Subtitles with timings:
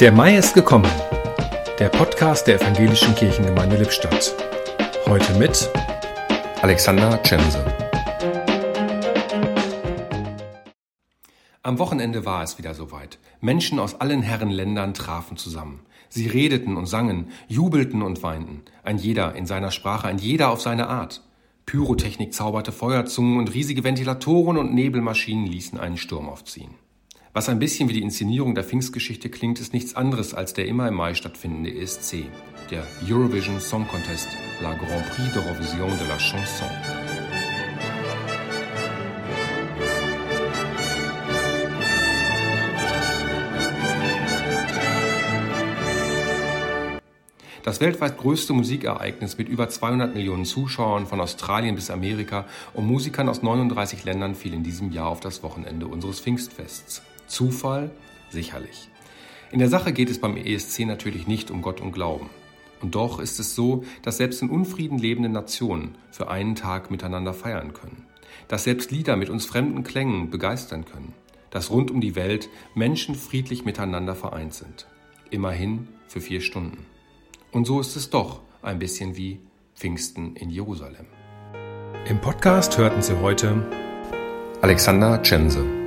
[0.00, 0.90] Der Mai ist gekommen.
[1.78, 4.34] Der Podcast der Evangelischen Kirchengemeinde Lippstadt.
[5.06, 5.68] Heute mit
[6.62, 7.62] Alexander Cemse.
[11.62, 13.18] Am Wochenende war es wieder soweit.
[13.42, 15.80] Menschen aus allen Herrenländern trafen zusammen.
[16.08, 18.62] Sie redeten und sangen, jubelten und weinten.
[18.82, 21.22] Ein jeder in seiner Sprache, ein jeder auf seine Art.
[21.66, 26.74] Pyrotechnik zauberte Feuerzungen und riesige Ventilatoren und Nebelmaschinen ließen einen Sturm aufziehen.
[27.32, 30.88] Was ein bisschen wie die Inszenierung der Pfingstgeschichte klingt, ist nichts anderes als der immer
[30.88, 32.24] im Mai stattfindende ESC,
[32.72, 34.26] der Eurovision Song Contest,
[34.60, 36.66] la Grand Prix d'Eurovision de la Chanson.
[47.62, 53.28] Das weltweit größte Musikereignis mit über 200 Millionen Zuschauern von Australien bis Amerika und Musikern
[53.28, 57.02] aus 39 Ländern fiel in diesem Jahr auf das Wochenende unseres Pfingstfests.
[57.30, 57.90] Zufall?
[58.28, 58.88] Sicherlich.
[59.52, 62.28] In der Sache geht es beim ESC natürlich nicht um Gott und Glauben.
[62.82, 67.34] Und doch ist es so, dass selbst in Unfrieden lebende Nationen für einen Tag miteinander
[67.34, 68.06] feiern können.
[68.48, 71.14] Dass selbst Lieder mit uns fremden Klängen begeistern können.
[71.50, 74.86] Dass rund um die Welt Menschen friedlich miteinander vereint sind.
[75.30, 76.86] Immerhin für vier Stunden.
[77.52, 79.40] Und so ist es doch ein bisschen wie
[79.74, 81.06] Pfingsten in Jerusalem.
[82.08, 83.66] Im Podcast hörten Sie heute
[84.62, 85.79] Alexander Cemse.